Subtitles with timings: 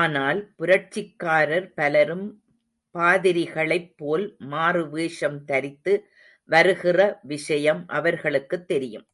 [0.00, 2.26] ஆனால் புரட்சிக்காரர் பலரும்
[2.94, 5.94] பாதிரிகளைப் போல் மாறு வேஷம் தரித்து
[6.48, 6.98] வருகிற
[7.26, 9.06] விஷயம் அவர்களுக்குத் தெரியும்.